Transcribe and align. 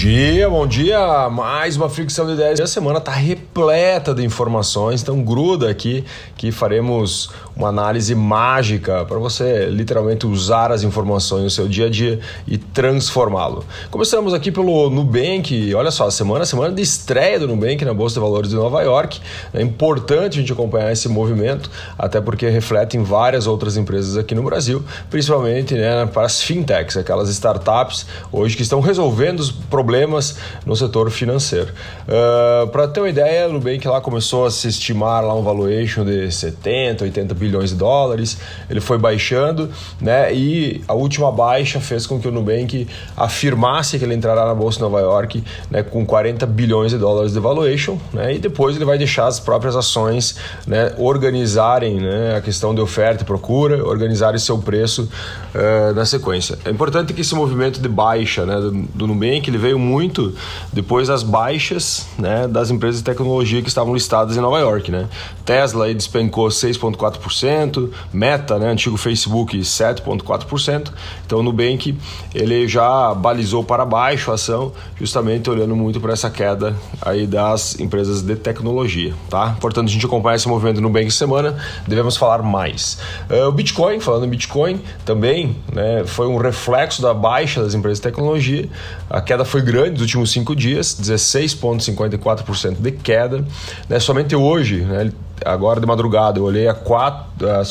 dia, 0.00 0.48
bom 0.48 0.66
dia. 0.66 1.28
Mais 1.28 1.76
uma 1.76 1.86
fricção 1.90 2.24
de 2.24 2.32
ideias. 2.32 2.58
A 2.58 2.66
semana 2.66 2.96
está 2.96 3.12
repleta 3.12 4.14
de 4.14 4.24
informações, 4.24 5.02
então 5.02 5.22
gruda 5.22 5.68
aqui 5.68 6.06
que 6.38 6.50
faremos 6.50 7.30
uma 7.54 7.68
análise 7.68 8.14
mágica 8.14 9.04
para 9.04 9.18
você 9.18 9.66
literalmente 9.66 10.26
usar 10.26 10.72
as 10.72 10.82
informações 10.82 11.44
no 11.44 11.50
seu 11.50 11.68
dia 11.68 11.84
a 11.84 11.90
dia 11.90 12.18
e 12.46 12.56
transformá-lo. 12.56 13.62
Começamos 13.90 14.32
aqui 14.32 14.50
pelo 14.50 14.88
Nubank. 14.88 15.74
Olha 15.74 15.90
só, 15.90 16.06
a 16.06 16.10
semana, 16.10 16.46
semana 16.46 16.74
de 16.74 16.80
estreia 16.80 17.38
do 17.38 17.46
Nubank 17.46 17.84
na 17.84 17.92
Bolsa 17.92 18.14
de 18.14 18.20
Valores 18.20 18.48
de 18.48 18.56
Nova 18.56 18.80
York. 18.80 19.20
É 19.52 19.60
importante 19.60 20.38
a 20.38 20.40
gente 20.40 20.50
acompanhar 20.50 20.90
esse 20.90 21.10
movimento, 21.10 21.70
até 21.98 22.22
porque 22.22 22.48
reflete 22.48 22.96
em 22.96 23.02
várias 23.02 23.46
outras 23.46 23.76
empresas 23.76 24.16
aqui 24.16 24.34
no 24.34 24.42
Brasil, 24.42 24.82
principalmente 25.10 25.74
né, 25.74 26.06
para 26.06 26.24
as 26.24 26.40
fintechs, 26.40 26.96
aquelas 26.96 27.28
startups 27.28 28.06
hoje 28.32 28.56
que 28.56 28.62
estão 28.62 28.80
resolvendo 28.80 29.40
os 29.40 29.50
problemas 29.50 29.89
no 30.64 30.76
setor 30.76 31.10
financeiro. 31.10 31.72
Uh, 32.06 32.68
para 32.68 32.88
ter 32.88 33.00
uma 33.00 33.08
ideia, 33.08 33.48
o 33.48 33.52
Nubank 33.52 33.86
lá 33.86 34.00
começou 34.00 34.46
a 34.46 34.50
se 34.50 34.68
estimar 34.68 35.24
lá 35.24 35.34
um 35.34 35.42
valuation 35.42 36.04
de 36.04 36.30
70, 36.30 37.04
80 37.04 37.34
bilhões 37.34 37.70
de 37.70 37.76
dólares. 37.76 38.38
Ele 38.68 38.80
foi 38.80 38.98
baixando, 38.98 39.70
né? 40.00 40.32
E 40.34 40.82
a 40.86 40.94
última 40.94 41.30
baixa 41.32 41.80
fez 41.80 42.06
com 42.06 42.20
que 42.20 42.28
o 42.28 42.30
Nubank 42.30 42.86
afirmasse 43.16 43.98
que 43.98 44.04
ele 44.04 44.14
entrará 44.14 44.46
na 44.46 44.54
bolsa 44.54 44.78
de 44.78 44.82
Nova 44.82 45.00
York, 45.00 45.42
né, 45.70 45.82
com 45.82 46.04
40 46.04 46.46
bilhões 46.46 46.92
de 46.92 46.98
dólares 46.98 47.32
de 47.32 47.40
valuation, 47.40 47.98
né? 48.12 48.34
E 48.34 48.38
depois 48.38 48.76
ele 48.76 48.84
vai 48.84 48.98
deixar 48.98 49.26
as 49.26 49.40
próprias 49.40 49.76
ações, 49.76 50.36
né, 50.66 50.92
organizarem, 50.98 52.00
né, 52.00 52.36
a 52.36 52.40
questão 52.40 52.74
de 52.74 52.80
oferta 52.80 53.22
e 53.22 53.26
procura, 53.26 53.84
organizarem 53.84 54.38
seu 54.38 54.58
preço 54.58 55.08
uh, 55.54 55.94
na 55.94 56.04
sequência. 56.04 56.58
É 56.64 56.70
importante 56.70 57.12
que 57.12 57.20
esse 57.20 57.34
movimento 57.34 57.80
de 57.80 57.88
baixa, 57.88 58.44
né, 58.44 58.56
do, 58.56 58.70
do 58.70 59.06
Nubank, 59.06 59.48
ele 59.48 59.58
veio 59.58 59.78
muito 59.80 60.34
depois 60.72 61.08
das 61.08 61.22
baixas, 61.22 62.06
né, 62.18 62.46
das 62.46 62.70
empresas 62.70 63.00
de 63.00 63.04
tecnologia 63.04 63.62
que 63.62 63.68
estavam 63.68 63.94
listadas 63.94 64.36
em 64.36 64.40
Nova 64.40 64.58
York, 64.58 64.90
né? 64.90 65.08
Tesla 65.44 65.86
aí 65.86 65.94
despencou 65.94 66.48
6,4%, 66.48 67.90
Meta, 68.12 68.58
né, 68.58 68.68
antigo 68.68 68.96
Facebook, 68.96 69.58
7,4%. 69.58 70.92
Então 71.26 71.40
o 71.40 71.42
Nubank 71.42 71.96
ele 72.34 72.68
já 72.68 73.14
balizou 73.14 73.64
para 73.64 73.84
baixo 73.84 74.30
a 74.30 74.34
ação, 74.34 74.72
justamente 74.96 75.48
olhando 75.50 75.74
muito 75.74 76.00
para 76.00 76.12
essa 76.12 76.30
queda 76.30 76.76
aí 77.00 77.26
das 77.26 77.78
empresas 77.80 78.22
de 78.22 78.36
tecnologia, 78.36 79.14
tá? 79.28 79.56
Portanto, 79.60 79.88
a 79.88 79.90
gente 79.90 80.04
acompanha 80.04 80.36
esse 80.36 80.48
movimento 80.48 80.76
no 80.76 80.88
Nubank 80.88 81.10
semana, 81.10 81.56
devemos 81.86 82.16
falar 82.16 82.42
mais. 82.42 82.98
Uh, 83.28 83.48
o 83.48 83.52
Bitcoin, 83.52 84.00
falando 84.00 84.26
em 84.26 84.28
Bitcoin, 84.28 84.80
também 85.04 85.56
né, 85.72 86.04
foi 86.04 86.26
um 86.26 86.36
reflexo 86.36 87.00
da 87.00 87.14
baixa 87.14 87.62
das 87.62 87.74
empresas 87.74 87.98
de 87.98 88.02
tecnologia. 88.02 88.68
A 89.08 89.20
queda 89.20 89.44
foi 89.44 89.62
grande 89.70 89.92
nos 89.92 90.02
últimos 90.02 90.30
cinco 90.30 90.54
dias, 90.54 90.96
16,54% 91.00 92.76
de 92.80 92.92
queda. 92.92 93.44
Né, 93.88 94.00
somente 94.00 94.34
hoje, 94.34 94.80
né, 94.80 95.12
agora 95.44 95.80
de 95.80 95.86
madrugada, 95.86 96.38
eu 96.38 96.44
olhei 96.44 96.68
às 96.68 96.78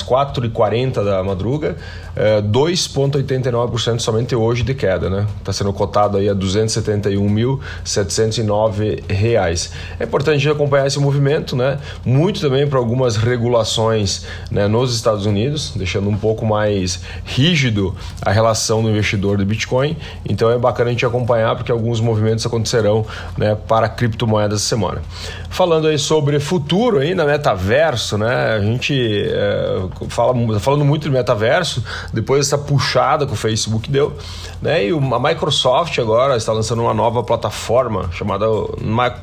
4h40 0.04 1.04
da 1.04 1.24
madruga, 1.24 1.78
é, 2.16 2.42
2,89% 2.42 4.00
somente 4.00 4.36
hoje 4.36 4.64
de 4.64 4.74
queda, 4.74 5.08
né? 5.10 5.26
Está 5.40 5.54
sendo 5.54 5.72
cotado 5.72 6.18
aí 6.18 6.28
a 6.28 6.36
271.709 6.36 9.10
reais. 9.10 9.72
É 10.00 10.04
importante 10.04 10.50
acompanhar 10.50 10.88
esse 10.88 11.00
movimento, 11.00 11.56
né? 11.56 11.80
Muito 12.04 12.42
também 12.42 12.68
para 12.68 12.78
algumas 12.78 13.16
regulações 13.16 14.26
né, 14.52 14.68
nos 14.68 14.94
Estados 14.96 15.26
Unidos, 15.26 15.72
deixando 15.76 16.10
um 16.10 16.18
pouco 16.18 16.46
mais 16.46 17.00
rígido 17.24 17.96
a 18.22 18.32
relação 18.32 18.84
do 18.84 18.90
investidor 18.90 19.38
de 19.38 19.46
Bitcoin. 19.46 19.96
Então 20.28 20.50
é 20.50 20.58
bacana 20.58 20.90
a 20.90 20.92
gente 20.92 21.06
acompanhar 21.06 21.56
porque 21.56 21.72
alguns 21.72 22.02
movimentos 22.02 22.46
acontecerão 22.46 23.06
né, 23.38 23.56
para 23.56 23.88
criptomoedas 23.88 24.60
essa 24.60 24.68
semana. 24.68 25.02
Falando 25.50 25.88
aí 25.88 25.98
sobre 25.98 26.38
futuro 26.40 27.00
aí 27.00 27.16
na 27.16 27.24
metaverso, 27.60 28.18
né? 28.18 28.56
A 28.56 28.62
gente 28.62 28.94
é, 29.28 29.82
fala 30.08 30.34
falando 30.60 30.86
muito 30.86 31.04
de 31.04 31.10
metaverso, 31.10 31.84
depois 32.14 32.46
dessa 32.46 32.58
puxada 32.58 33.26
que 33.28 33.34
o 33.34 33.36
Facebook 33.36 33.90
deu, 33.90 34.14
né? 34.62 34.86
E 34.86 34.92
a 34.92 35.20
Microsoft 35.20 35.98
agora 36.00 36.38
está 36.38 36.54
lançando 36.54 36.82
uma 36.82 36.94
nova 36.94 37.22
plataforma 37.24 38.10
chamada 38.12 38.46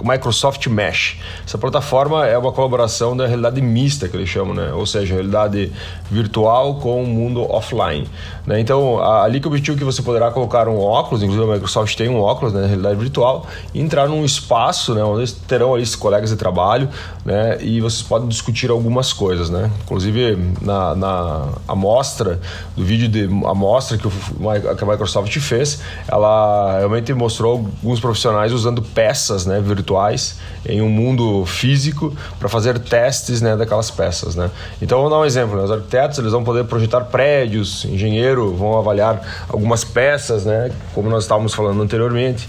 Microsoft 0.02 0.66
Mesh. 0.66 1.18
Essa 1.44 1.58
plataforma 1.58 2.26
é 2.26 2.36
uma 2.36 2.52
colaboração 2.52 3.16
da 3.16 3.26
realidade 3.26 3.60
mista 3.60 4.08
que 4.08 4.16
eles 4.16 4.28
chamam, 4.28 4.54
né? 4.54 4.72
Ou 4.72 4.86
seja, 4.86 5.14
realidade 5.14 5.72
virtual 6.10 6.76
com 6.76 7.02
o 7.02 7.06
mundo 7.06 7.50
offline. 7.50 8.08
Né? 8.46 8.60
Então, 8.60 9.02
ali 9.02 9.40
que 9.40 9.46
eu 9.46 9.50
objetivo 9.50 9.76
que 9.76 9.84
você 9.84 10.02
poderá 10.02 10.30
colocar 10.30 10.68
um 10.68 10.78
óculos, 10.78 11.22
inclusive 11.22 11.50
a 11.50 11.54
Microsoft 11.54 11.96
tem 11.96 12.08
um 12.08 12.20
óculos, 12.20 12.52
né, 12.52 12.66
realidade 12.66 12.96
virtual, 12.96 13.46
e 13.74 13.80
entrar 13.80 14.08
num 14.08 14.24
espaço, 14.24 14.94
né, 14.94 15.02
onde 15.02 15.32
terão 15.34 15.74
ali 15.74 15.84
colegas 15.96 16.30
de 16.30 16.36
trabalho, 16.36 16.88
né, 17.24 17.58
e 17.60 17.80
vocês 17.80 18.02
podem 18.02 18.25
discutir 18.26 18.70
algumas 18.70 19.12
coisas, 19.12 19.50
né? 19.50 19.70
Inclusive 19.84 20.36
na, 20.60 20.94
na 20.94 21.48
amostra 21.66 22.40
do 22.76 22.84
vídeo 22.84 23.08
de 23.08 23.24
amostra 23.46 23.98
que, 23.98 24.06
o, 24.06 24.10
que 24.10 24.84
a 24.84 24.86
Microsoft 24.86 25.36
fez, 25.38 25.80
ela 26.08 26.78
realmente 26.78 27.12
mostrou 27.12 27.52
alguns 27.52 28.00
profissionais 28.00 28.52
usando 28.52 28.82
peças, 28.82 29.46
né, 29.46 29.60
virtuais 29.60 30.38
em 30.68 30.80
um 30.80 30.88
mundo 30.88 31.44
físico 31.46 32.14
para 32.38 32.48
fazer 32.48 32.78
testes, 32.78 33.40
né, 33.40 33.56
daquelas 33.56 33.90
peças, 33.90 34.34
né? 34.34 34.50
Então, 34.80 35.00
vou 35.00 35.10
dar 35.10 35.18
um 35.18 35.24
exemplo, 35.24 35.56
né? 35.56 35.64
os 35.64 35.70
arquitetos 35.70 36.18
eles 36.18 36.32
vão 36.32 36.44
poder 36.44 36.64
projetar 36.64 37.02
prédios, 37.02 37.84
engenheiro 37.84 38.54
vão 38.54 38.78
avaliar 38.78 39.46
algumas 39.48 39.84
peças, 39.84 40.44
né, 40.44 40.70
como 40.94 41.08
nós 41.08 41.24
estávamos 41.24 41.54
falando 41.54 41.82
anteriormente. 41.82 42.48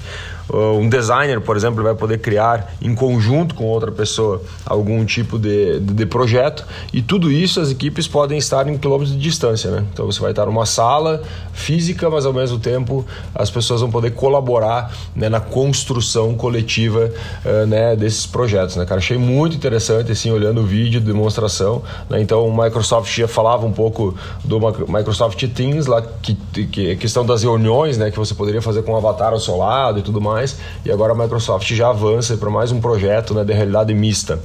Uh, 0.49 0.77
um 0.77 0.87
designer, 0.87 1.41
por 1.41 1.57
exemplo, 1.57 1.83
vai 1.83 1.93
poder 1.93 2.19
criar 2.19 2.73
em 2.81 2.95
conjunto 2.95 3.53
com 3.53 3.65
outra 3.65 3.91
pessoa 3.91 4.41
algum 4.65 5.03
tipo 5.03 5.37
de, 5.37 5.56
de, 5.79 5.93
de, 5.93 6.05
projeto 6.05 6.65
e 6.93 7.01
tudo 7.01 7.31
isso 7.31 7.59
as 7.59 7.71
equipes 7.71 8.07
podem 8.07 8.37
estar 8.37 8.67
em 8.67 8.77
quilômetros 8.77 9.15
de 9.15 9.21
distância, 9.21 9.71
né? 9.71 9.85
Então 9.91 10.05
você 10.05 10.19
vai 10.19 10.31
estar 10.31 10.45
numa 10.45 10.65
sala 10.65 11.21
física, 11.53 12.09
mas 12.09 12.25
ao 12.25 12.33
mesmo 12.33 12.59
tempo 12.59 13.05
as 13.33 13.49
pessoas 13.49 13.81
vão 13.81 13.89
poder 13.89 14.11
colaborar 14.11 14.91
né, 15.15 15.29
na 15.29 15.39
construção 15.39 16.35
coletiva 16.35 17.11
uh, 17.45 17.65
né, 17.65 17.95
desses 17.95 18.25
projetos, 18.25 18.75
né, 18.75 18.85
cara? 18.85 18.99
Achei 18.99 19.17
muito 19.17 19.55
interessante, 19.55 20.11
assim, 20.11 20.31
olhando 20.31 20.61
o 20.61 20.63
vídeo 20.63 20.99
de 20.99 21.07
demonstração, 21.07 21.81
né? 22.09 22.21
Então 22.21 22.47
o 22.47 22.63
Microsoft 22.63 23.15
já 23.15 23.27
falava 23.27 23.65
um 23.65 23.71
pouco 23.71 24.15
do 24.43 24.59
Microsoft 24.59 25.43
Teams 25.47 25.85
lá, 25.87 26.01
que, 26.01 26.35
que 26.67 26.95
questão 26.95 27.25
das 27.25 27.43
reuniões, 27.43 27.97
né, 27.97 28.11
que 28.11 28.17
você 28.17 28.33
poderia 28.33 28.61
fazer 28.61 28.83
com 28.83 28.93
um 28.93 28.97
avatar 28.97 29.33
ao 29.33 29.39
seu 29.39 29.57
lado 29.57 29.99
e 29.99 30.01
tudo 30.01 30.21
mais. 30.21 30.57
E 30.85 30.91
agora 30.91 31.13
a 31.13 31.15
Microsoft 31.15 31.71
já 31.73 31.89
avança 31.89 32.37
para 32.37 32.49
mais 32.49 32.71
um 32.71 32.79
projeto 32.79 33.33
né, 33.33 33.43
de 33.43 33.53
realidade 33.53 33.93
mista. 33.93 34.35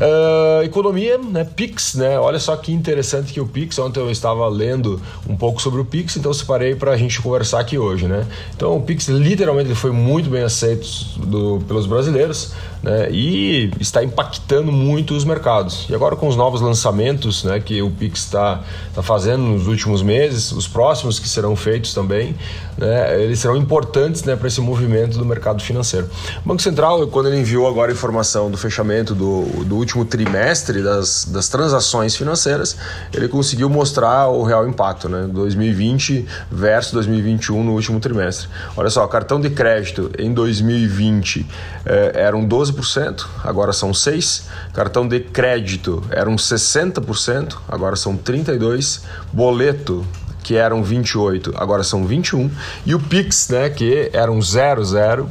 Uh, 0.00 0.45
economia, 0.64 1.18
né, 1.18 1.44
Pix, 1.44 1.94
né? 1.94 2.18
Olha 2.18 2.38
só 2.38 2.56
que 2.56 2.72
interessante 2.72 3.32
que 3.32 3.40
o 3.40 3.46
Pix, 3.46 3.78
ontem 3.78 4.00
eu 4.00 4.10
estava 4.10 4.48
lendo 4.48 5.00
um 5.28 5.36
pouco 5.36 5.60
sobre 5.60 5.80
o 5.80 5.84
Pix, 5.84 6.16
então 6.16 6.32
separei 6.32 6.74
para 6.74 6.92
a 6.92 6.96
gente 6.96 7.20
conversar 7.20 7.60
aqui 7.60 7.78
hoje, 7.78 8.06
né? 8.06 8.26
Então 8.54 8.76
o 8.76 8.82
Pix 8.82 9.08
literalmente 9.08 9.74
foi 9.74 9.90
muito 9.90 10.30
bem 10.30 10.42
aceito 10.42 10.86
do, 11.18 11.60
pelos 11.66 11.86
brasileiros 11.86 12.52
né, 12.82 13.08
e 13.10 13.70
está 13.80 14.04
impactando 14.04 14.70
muito 14.70 15.14
os 15.14 15.24
mercados. 15.24 15.86
E 15.88 15.94
agora 15.94 16.14
com 16.14 16.28
os 16.28 16.36
novos 16.36 16.60
lançamentos 16.60 17.42
né, 17.42 17.58
que 17.58 17.82
o 17.82 17.90
Pix 17.90 18.20
está 18.20 18.62
tá 18.94 19.02
fazendo 19.02 19.42
nos 19.42 19.66
últimos 19.66 20.02
meses, 20.02 20.52
os 20.52 20.68
próximos 20.68 21.18
que 21.18 21.28
serão 21.28 21.56
feitos 21.56 21.92
também, 21.92 22.36
né, 22.78 23.22
eles 23.22 23.40
serão 23.40 23.56
importantes 23.56 24.22
né, 24.22 24.36
para 24.36 24.46
esse 24.46 24.60
movimento 24.60 25.18
do 25.18 25.24
mercado 25.24 25.62
financeiro. 25.62 26.08
O 26.44 26.48
Banco 26.48 26.62
Central, 26.62 27.06
quando 27.08 27.26
ele 27.26 27.40
enviou 27.40 27.66
agora 27.66 27.90
a 27.90 27.94
informação 27.94 28.50
do 28.50 28.56
fechamento 28.56 29.14
do, 29.14 29.64
do 29.64 29.76
último 29.76 30.04
trimestre 30.04 30.35
das, 30.82 31.24
das 31.24 31.48
transações 31.48 32.14
financeiras, 32.14 32.76
ele 33.12 33.28
conseguiu 33.28 33.68
mostrar 33.70 34.28
o 34.28 34.42
real 34.42 34.68
impacto, 34.68 35.08
né, 35.08 35.26
2020 35.32 36.26
versus 36.50 36.92
2021 36.92 37.64
no 37.64 37.72
último 37.72 38.00
trimestre. 38.00 38.48
Olha 38.76 38.90
só, 38.90 39.06
cartão 39.06 39.40
de 39.40 39.50
crédito 39.50 40.10
em 40.18 40.32
2020 40.32 41.46
eh, 41.86 42.12
eram 42.14 42.44
12 42.44 42.66
12%, 42.72 43.26
agora 43.44 43.72
são 43.72 43.90
6%. 43.90 44.42
Cartão 44.72 45.06
de 45.08 45.20
crédito 45.20 46.02
eram 46.10 46.36
60%, 46.36 47.56
agora 47.68 47.96
são 47.96 48.16
32%. 48.16 49.00
Boleto 49.32 50.06
que 50.46 50.54
eram 50.54 50.80
28, 50.80 51.54
agora 51.56 51.82
são 51.82 52.06
21, 52.06 52.48
e 52.86 52.94
o 52.94 53.00
Pix, 53.00 53.48
né, 53.48 53.68
que 53.68 54.08
eram 54.12 54.38
00%, 54.38 55.26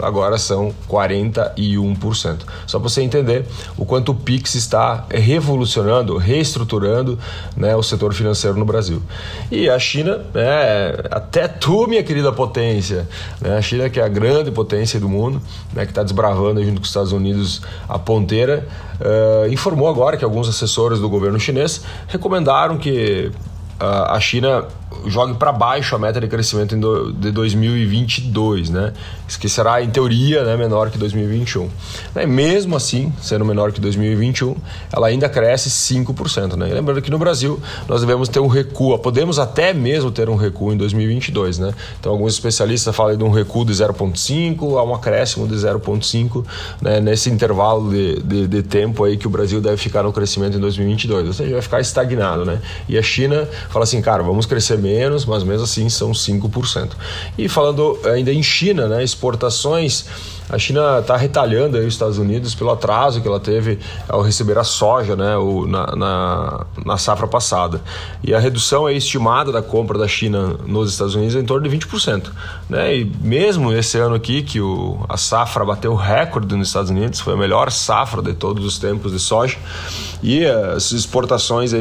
agora 0.00 0.38
são 0.38 0.72
41%. 0.88 2.42
Só 2.64 2.78
para 2.78 2.88
você 2.88 3.02
entender 3.02 3.44
o 3.76 3.84
quanto 3.84 4.12
o 4.12 4.14
Pix 4.14 4.54
está 4.54 5.06
revolucionando, 5.10 6.16
reestruturando, 6.16 7.18
né, 7.56 7.74
o 7.74 7.82
setor 7.82 8.14
financeiro 8.14 8.56
no 8.56 8.64
Brasil. 8.64 9.02
E 9.50 9.68
a 9.68 9.76
China, 9.76 10.18
né, 10.32 10.94
até 11.10 11.48
tu, 11.48 11.88
minha 11.88 12.04
querida 12.04 12.30
potência, 12.30 13.08
né, 13.40 13.56
a 13.56 13.60
China 13.60 13.90
que 13.90 13.98
é 13.98 14.04
a 14.04 14.08
grande 14.08 14.52
potência 14.52 15.00
do 15.00 15.08
mundo, 15.08 15.42
né, 15.72 15.84
que 15.84 15.90
está 15.90 16.04
desbravando 16.04 16.62
junto 16.62 16.76
com 16.76 16.82
os 16.82 16.90
Estados 16.90 17.10
Unidos 17.10 17.60
a 17.88 17.98
ponteira, 17.98 18.68
uh, 19.00 19.52
informou 19.52 19.88
agora 19.88 20.16
que 20.16 20.24
alguns 20.24 20.48
assessores 20.48 21.00
do 21.00 21.08
governo 21.08 21.40
chinês 21.40 21.82
recomendaram 22.06 22.78
que 22.78 23.32
a 23.80 24.18
China 24.20 24.64
jogue 25.06 25.34
para 25.34 25.52
baixo 25.52 25.94
a 25.94 25.98
meta 25.98 26.20
de 26.20 26.28
crescimento 26.28 26.76
de 27.12 27.30
2022, 27.30 28.70
né? 28.70 28.92
Que 29.38 29.48
será, 29.48 29.82
em 29.82 29.90
teoria, 29.90 30.42
né, 30.44 30.56
menor 30.56 30.90
que 30.90 30.98
2021. 30.98 31.68
Né? 32.14 32.26
Mesmo 32.26 32.76
assim, 32.76 33.12
sendo 33.20 33.44
menor 33.44 33.72
que 33.72 33.80
2021, 33.80 34.56
ela 34.92 35.08
ainda 35.08 35.28
cresce 35.28 35.68
5%. 35.68 36.56
Né? 36.56 36.70
E 36.70 36.72
lembrando 36.72 37.02
que 37.02 37.10
no 37.10 37.18
Brasil 37.18 37.60
nós 37.86 38.00
devemos 38.00 38.28
ter 38.28 38.40
um 38.40 38.46
recuo, 38.46 38.98
podemos 38.98 39.38
até 39.38 39.74
mesmo 39.74 40.10
ter 40.10 40.28
um 40.28 40.36
recuo 40.36 40.72
em 40.72 40.76
2022. 40.76 41.58
Né? 41.58 41.74
Então, 42.00 42.12
alguns 42.12 42.32
especialistas 42.32 42.94
falam 42.96 43.16
de 43.16 43.24
um 43.24 43.30
recuo 43.30 43.64
de 43.64 43.72
0,5% 43.72 44.78
a 44.78 44.82
um 44.82 44.94
acréscimo 44.94 45.46
de 45.46 45.54
0,5% 45.54 46.44
né? 46.80 47.00
nesse 47.00 47.28
intervalo 47.30 47.90
de, 47.90 48.22
de, 48.22 48.46
de, 48.46 48.62
tempo 48.62 49.04
aí 49.04 49.16
que 49.16 49.26
o 49.26 49.30
Brasil 49.30 49.60
deve 49.60 49.76
ficar 49.76 50.02
no 50.02 50.12
crescimento 50.12 50.56
em 50.56 50.60
2022. 50.60 51.26
Ou 51.26 51.32
seja, 51.34 51.52
vai 51.52 51.62
ficar 51.62 51.80
estagnado. 51.80 52.44
Né? 52.44 52.60
E 52.88 52.96
a 52.96 53.02
China 53.02 53.46
fala 53.68 53.84
assim, 53.84 54.00
cara, 54.00 54.22
vamos 54.22 54.46
crescer 54.46 54.77
menos, 54.78 55.24
mas 55.24 55.42
mesmo 55.42 55.64
assim 55.64 55.88
são 55.88 56.12
5%. 56.12 56.90
E 57.36 57.48
falando 57.48 57.98
ainda 58.04 58.32
em 58.32 58.42
China, 58.42 58.88
né, 58.88 59.02
exportações 59.02 60.06
a 60.48 60.58
China 60.58 60.98
está 61.00 61.16
retalhando 61.16 61.76
aí 61.76 61.86
os 61.86 61.94
Estados 61.94 62.18
Unidos 62.18 62.54
pelo 62.54 62.70
atraso 62.70 63.20
que 63.20 63.28
ela 63.28 63.38
teve 63.38 63.78
ao 64.08 64.22
receber 64.22 64.58
a 64.58 64.64
soja 64.64 65.14
né, 65.14 65.36
o, 65.36 65.66
na, 65.66 65.94
na, 65.94 66.66
na, 66.84 66.96
safra 66.96 67.26
passada. 67.26 67.82
E 68.24 68.34
a 68.34 68.38
redução 68.38 68.88
é 68.88 68.94
estimada 68.94 69.52
da 69.52 69.60
compra 69.60 69.98
da 69.98 70.08
China 70.08 70.56
nos 70.66 70.92
Estados 70.92 71.14
Unidos 71.14 71.36
é 71.36 71.40
em 71.40 71.44
torno 71.44 71.68
de 71.68 71.76
20%. 71.76 72.30
Né? 72.68 72.96
E 72.96 73.04
mesmo 73.04 73.72
esse 73.72 73.98
ano 73.98 74.14
aqui, 74.14 74.42
que 74.42 74.60
o, 74.60 75.04
a 75.08 75.16
safra 75.18 75.64
bateu 75.64 75.94
recorde 75.94 76.56
nos 76.56 76.68
Estados 76.68 76.90
Unidos, 76.90 77.20
foi 77.20 77.34
a 77.34 77.36
melhor 77.36 77.70
safra 77.70 78.22
de 78.22 78.32
todos 78.32 78.64
os 78.64 78.78
tempos 78.78 79.12
de 79.12 79.18
soja, 79.18 79.58
e 80.22 80.46
as 80.46 80.92
exportações 80.92 81.72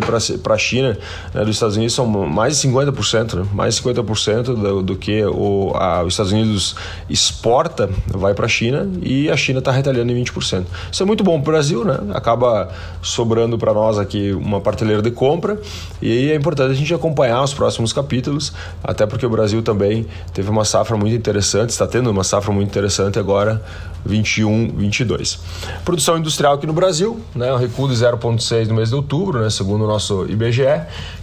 para 0.44 0.56
a 0.56 0.58
China 0.58 0.98
né, 1.34 1.46
dos 1.46 1.56
Estados 1.56 1.78
Unidos 1.78 1.96
são 1.96 2.06
mais 2.06 2.60
de 2.60 2.68
50%, 2.68 3.34
né? 3.34 3.48
mais 3.54 3.76
de 3.76 3.82
50% 3.82 4.44
do, 4.44 4.84
do 4.84 4.96
que 4.96 5.24
o, 5.26 5.72
a, 5.76 6.04
os 6.04 6.14
Estados 6.14 6.34
Unidos 6.34 6.76
exporta 7.10 7.90
vai 8.08 8.34
para 8.34 8.46
a 8.46 8.50
China 8.50 8.57
e 9.02 9.30
a 9.30 9.38
China 9.38 9.60
está 9.60 9.72
retalhando 9.72 10.12
em 10.12 10.24
20%. 10.24 10.66
Isso 10.92 11.04
é 11.04 11.06
muito 11.06 11.24
bom 11.24 11.40
para 11.42 11.50
o 11.50 11.54
Brasil, 11.54 11.84
né? 11.84 12.00
Acaba 12.14 12.70
sobrando 13.02 13.58
para 13.58 13.74
nós 13.74 13.98
aqui 13.98 14.32
uma 14.34 14.60
prateleira 14.62 15.02
de 15.02 15.12
compra 15.12 15.60
e 16.02 16.32
é 16.32 16.36
importante 16.36 16.72
a 16.72 16.76
gente 16.76 16.94
acompanhar 16.94 17.44
os 17.44 17.54
próximos 17.54 17.94
capítulos, 17.94 18.54
até 18.84 19.06
porque 19.06 19.26
o 19.26 19.30
Brasil 19.30 19.62
também 19.62 20.06
teve 20.34 20.50
uma 20.50 20.66
safra 20.66 20.98
muito 20.98 21.16
interessante, 21.16 21.70
está 21.70 21.88
tendo 21.88 22.10
uma 22.10 22.24
safra 22.24 22.52
muito 22.52 22.70
interessante 22.70 23.20
agora, 23.20 23.64
21, 24.06 24.70
22. 24.76 25.40
Produção 25.84 26.18
industrial 26.18 26.54
aqui 26.54 26.66
no 26.66 26.74
Brasil, 26.74 27.20
né? 27.36 27.54
Um 27.54 27.58
recuo 27.58 27.88
de 27.88 27.96
0,6 27.96 28.68
no 28.68 28.76
mês 28.76 28.90
de 28.90 28.96
outubro, 28.96 29.40
né? 29.42 29.50
Segundo 29.50 29.84
o 29.84 29.88
nosso 29.88 30.26
IBGE. 30.30 30.64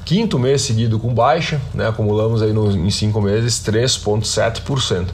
Quinto 0.04 0.38
mês 0.38 0.62
seguido 0.62 0.98
com 0.98 1.14
baixa, 1.14 1.60
né? 1.72 1.88
Acumulamos 1.88 2.42
aí 2.42 2.52
no, 2.52 2.70
em 2.70 2.90
cinco 2.90 3.22
meses 3.22 3.54
3,7%. 3.64 5.06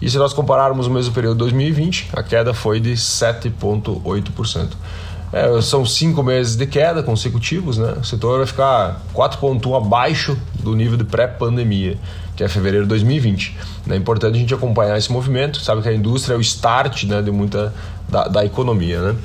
E 0.00 0.10
se 0.10 0.18
nós 0.18 0.32
compararmos 0.32 0.88
o 0.88 0.90
mesmo 0.90 1.14
período 1.14 1.34
de 1.34 1.38
2020, 1.38 1.61
a 2.12 2.22
queda 2.22 2.52
foi 2.54 2.80
de 2.80 2.92
7,8%. 2.92 4.70
É, 5.32 5.62
são 5.62 5.86
cinco 5.86 6.22
meses 6.22 6.56
de 6.56 6.66
queda 6.66 7.02
consecutivos, 7.02 7.78
né? 7.78 7.94
O 8.00 8.04
setor 8.04 8.36
vai 8.38 8.46
ficar 8.46 9.00
4,1 9.14 9.76
abaixo 9.76 10.36
do 10.62 10.76
nível 10.76 10.98
de 10.98 11.04
pré-pandemia, 11.04 11.96
que 12.36 12.44
é 12.44 12.48
fevereiro 12.48 12.84
de 12.84 12.90
2020. 12.90 13.56
É 13.88 13.96
importante 13.96 14.36
a 14.36 14.38
gente 14.38 14.52
acompanhar 14.52 14.98
esse 14.98 15.10
movimento, 15.10 15.58
sabe 15.60 15.80
que 15.80 15.88
a 15.88 15.94
indústria 15.94 16.34
é 16.34 16.36
o 16.36 16.40
start 16.40 17.04
né, 17.04 17.22
de 17.22 17.30
muita 17.30 17.72
da, 18.08 18.28
da 18.28 18.44
economia, 18.44 19.00
né? 19.00 19.16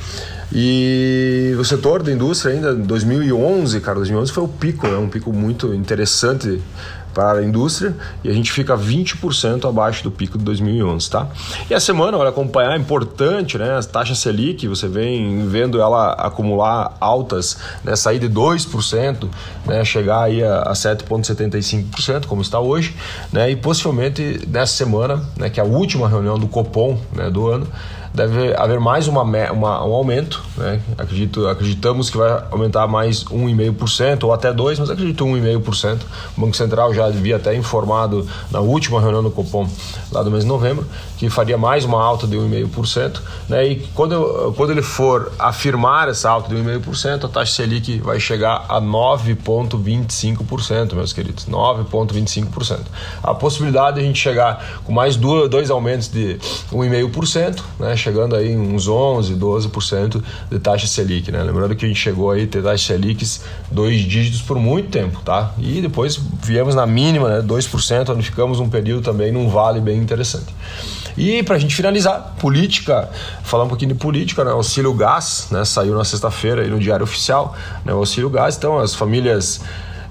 E 0.50 1.54
o 1.60 1.66
setor 1.66 2.02
da 2.02 2.10
indústria 2.10 2.54
ainda, 2.54 2.74
2011, 2.74 3.82
cara, 3.82 3.98
2011 3.98 4.32
foi 4.32 4.44
o 4.46 4.48
pico, 4.48 4.88
né? 4.88 4.96
Um 4.96 5.10
pico 5.10 5.34
muito 5.34 5.74
interessante 5.74 6.62
para 7.18 7.40
a 7.40 7.44
indústria 7.44 7.96
e 8.24 8.30
a 8.30 8.32
gente 8.32 8.52
fica 8.52 8.78
20% 8.78 9.68
abaixo 9.68 10.04
do 10.04 10.12
pico 10.12 10.38
de 10.38 10.44
2011, 10.44 11.10
tá? 11.10 11.28
E 11.68 11.74
a 11.74 11.80
semana, 11.80 12.16
olha, 12.16 12.30
acompanhar 12.30 12.74
é 12.74 12.78
importante, 12.78 13.58
né? 13.58 13.76
As 13.76 13.88
taxas 13.88 14.20
Selic, 14.20 14.68
você 14.68 14.88
vem 14.88 15.48
vendo 15.48 15.82
ela 15.82 16.12
acumular 16.12 16.96
altas, 17.00 17.58
né? 17.84 17.96
Sair 17.96 18.20
de 18.20 18.30
2%, 18.30 19.28
né? 19.66 19.84
Chegar 19.84 20.26
aí 20.26 20.44
a, 20.44 20.62
a 20.62 20.74
7,75%, 20.74 22.28
como 22.28 22.44
está 22.44 22.60
hoje, 22.60 22.96
né? 23.34 23.50
E 23.50 23.56
possivelmente 23.56 24.48
nessa 24.48 24.76
semana, 24.76 25.20
né? 25.36 25.50
Que 25.50 25.60
é 25.60 25.64
a 25.64 25.66
última 25.66 26.08
reunião 26.08 26.38
do 26.38 26.48
Copom, 26.48 27.00
né? 27.14 27.32
Do 27.32 27.48
ano, 27.48 27.68
deve 28.18 28.54
haver 28.56 28.80
mais 28.80 29.08
uma, 29.08 29.22
uma, 29.22 29.86
um 29.86 29.94
aumento. 29.94 30.44
Né? 30.58 30.82
Acredito, 30.98 31.48
acreditamos 31.48 32.10
que 32.10 32.18
vai 32.18 32.44
aumentar 32.50 32.88
mais 32.88 33.24
1,5% 33.24 34.24
ou 34.24 34.34
até 34.34 34.52
2%, 34.52 34.80
mas 34.80 34.90
acredito 34.90 35.24
1,5%. 35.24 36.00
O 36.36 36.42
Banco 36.42 36.58
Central 36.58 36.92
já 36.96 37.06
havia 37.06 37.36
até 37.36 37.56
informado 37.56 38.28
na 38.50 38.60
última 38.60 39.00
reunião 39.00 39.22
do 39.22 39.30
Copom, 39.30 39.70
lá 40.12 40.24
do 40.24 40.32
mês 40.32 40.44
de 40.44 40.50
novembro, 40.50 40.84
que 41.18 41.30
faria 41.30 41.60
mais 41.60 41.86
uma 41.86 42.04
alta 42.04 42.26
de 42.26 42.36
1,5%. 42.36 43.22
Né? 43.48 43.68
E 43.68 43.76
quando, 43.94 44.52
quando 44.58 44.72
ele 44.72 44.82
for 44.82 45.32
afirmar 45.38 46.10
essa 46.10 46.28
alta 46.28 46.50
de 46.50 46.56
1,5%, 46.60 47.26
a 47.26 47.28
taxa 47.28 47.54
Selic 47.54 48.00
vai 48.00 48.20
chegar 48.20 48.66
a 48.68 48.82
9,25%, 48.82 50.96
meus 50.96 51.14
queridos. 51.14 51.46
9,25%. 51.46 52.80
A 53.22 53.36
possibilidade 53.36 53.98
de 53.98 54.02
a 54.02 54.06
gente 54.06 54.20
chegar 54.20 54.82
com 54.84 54.92
mais 54.92 55.16
dois 55.16 55.70
aumentos 55.70 56.08
de 56.08 56.40
1,5%, 56.72 57.62
né? 57.80 57.96
Chegando 58.08 58.36
aí 58.36 58.56
uns 58.56 58.88
11, 58.88 59.36
12% 59.36 60.24
de 60.50 60.60
taxa 60.60 60.88
Selic, 60.88 61.32
né? 61.32 61.44
Lembrando 61.44 61.76
que 61.76 61.86
a 61.86 61.88
gente 61.88 62.00
chegou 62.00 62.32
aí 62.32 62.44
a 62.44 62.48
ter 62.48 62.64
taxa 62.64 62.94
Selic 62.94 63.18
dois 63.70 64.02
dígitos 64.02 64.42
por 64.42 64.58
muito 64.58 64.90
tempo, 64.90 65.20
tá? 65.24 65.52
E 65.58 65.82
depois 65.82 66.20
viemos 66.42 66.74
na 66.74 66.86
mínima, 66.86 67.30
né, 67.30 67.42
2%, 67.42 68.10
onde 68.10 68.24
ficamos 68.24 68.60
um 68.60 68.70
período 68.70 69.04
também 69.04 69.32
num 69.32 69.50
vale 69.50 69.82
bem 69.82 69.98
interessante. 69.98 70.54
E 71.18 71.42
para 71.44 71.56
a 71.56 71.60
gente 71.60 71.76
finalizar, 71.76 72.36
política, 72.40 73.10
falar 73.44 73.64
um 73.64 73.68
pouquinho 73.68 73.94
de 73.94 74.00
política, 74.00 74.46
né? 74.46 74.52
Auxílio 74.52 74.94
gás, 74.94 75.48
né? 75.52 75.66
Saiu 75.66 75.96
na 75.96 76.06
sexta-feira 76.06 76.62
aí 76.62 76.70
no 76.70 76.80
Diário 76.80 77.04
Oficial, 77.04 77.56
né? 77.84 77.92
Auxílio 77.92 78.30
gás, 78.30 78.56
então 78.56 78.78
as 78.78 78.94
famílias 78.94 79.62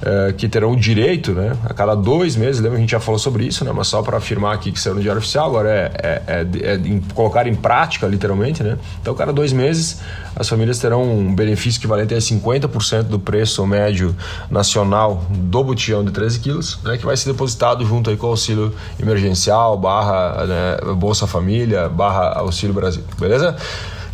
é, 0.03 0.33
que 0.33 0.49
terão 0.49 0.73
o 0.73 0.77
direito, 0.77 1.33
né, 1.33 1.57
a 1.65 1.73
cada 1.73 1.95
dois 1.95 2.37
meses, 2.37 2.61
lembra 2.61 2.73
que 2.73 2.79
a 2.79 2.81
gente 2.81 2.91
já 2.91 3.01
falou 3.01 3.19
sobre 3.19 3.45
isso, 3.45 3.65
né, 3.65 3.73
mas 3.75 3.89
só 3.89 4.03
para 4.03 4.19
afirmar 4.19 4.55
aqui 4.55 4.73
que 4.73 4.81
saiu 4.81 4.95
no 4.95 5.01
Diário 5.01 5.19
Oficial, 5.19 5.47
agora 5.47 5.71
é, 5.71 6.23
é, 6.27 6.47
é, 6.63 6.75
é 6.75 6.81
colocar 7.15 7.47
em 7.47 7.55
prática, 7.55 8.07
literalmente, 8.07 8.63
né, 8.63 8.79
então 9.01 9.15
cada 9.15 9.33
dois 9.33 9.53
meses 9.53 10.01
as 10.35 10.49
famílias 10.49 10.79
terão 10.79 11.03
um 11.03 11.35
benefício 11.35 11.79
equivalente 11.79 12.15
a 12.15 12.19
50% 12.19 13.05
do 13.05 13.19
preço 13.19 13.67
médio 13.67 14.15
nacional 14.51 15.25
do 15.31 15.65
botijão 15.65 16.05
de 16.05 16.11
13 16.11 16.41
quilos, 16.41 16.79
né, 16.85 16.99
que 16.99 17.07
vai 17.07 17.17
ser 17.17 17.33
depositado 17.33 17.85
junto 17.87 18.11
aí 18.11 18.17
com 18.17 18.27
o 18.27 18.31
auxílio 18.31 18.75
emergencial, 19.01 19.79
barra 19.79 20.45
né, 20.47 20.95
Bolsa 20.95 21.27
Família, 21.27 21.89
barra 21.89 22.39
Auxílio 22.39 22.75
Brasil, 22.75 23.03
beleza? 23.19 23.57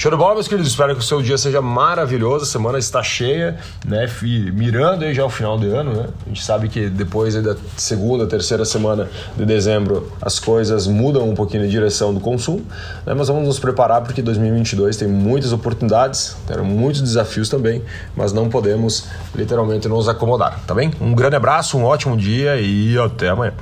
Show 0.02 0.10
de 0.10 0.16
bola, 0.16 0.34
meus 0.34 0.48
queridos. 0.48 0.68
Espero 0.68 0.96
que 0.96 1.00
o 1.00 1.04
seu 1.04 1.22
dia 1.22 1.38
seja 1.38 1.62
maravilhoso. 1.62 2.42
A 2.42 2.48
semana 2.48 2.76
está 2.76 3.04
cheia, 3.04 3.56
né? 3.86 4.04
Mirando 4.52 5.04
aí 5.04 5.14
já 5.14 5.24
o 5.24 5.30
final 5.30 5.56
de 5.56 5.68
ano, 5.68 5.94
né? 5.94 6.08
A 6.26 6.28
gente 6.28 6.42
sabe 6.42 6.68
que 6.68 6.90
depois 6.90 7.40
da 7.40 7.54
segunda, 7.76 8.26
terceira 8.26 8.64
semana 8.64 9.08
de 9.36 9.46
dezembro 9.46 10.10
as 10.20 10.40
coisas 10.40 10.88
mudam 10.88 11.30
um 11.30 11.36
pouquinho 11.36 11.62
de 11.62 11.70
direção 11.70 12.12
do 12.12 12.18
consumo, 12.18 12.66
né? 13.06 13.14
Mas 13.14 13.28
vamos 13.28 13.46
nos 13.46 13.60
preparar 13.60 14.02
porque 14.02 14.20
2022 14.20 14.96
tem 14.96 15.06
muitas 15.06 15.52
oportunidades, 15.52 16.36
terão 16.48 16.64
muitos 16.64 17.00
desafios 17.00 17.48
também, 17.48 17.80
mas 18.16 18.32
não 18.32 18.48
podemos 18.48 19.06
literalmente 19.32 19.86
nos 19.86 20.08
acomodar, 20.08 20.58
tá 20.66 20.74
bem? 20.74 20.90
Um 21.00 21.14
grande 21.14 21.36
abraço, 21.36 21.78
um 21.78 21.84
ótimo 21.84 22.16
dia 22.16 22.60
e 22.60 22.98
até 22.98 23.28
amanhã. 23.28 23.52